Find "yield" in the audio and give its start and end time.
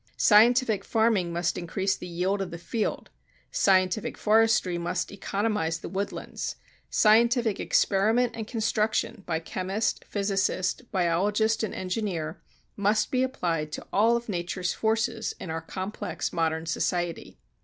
2.07-2.41